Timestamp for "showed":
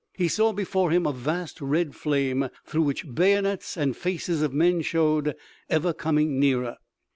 4.81-5.35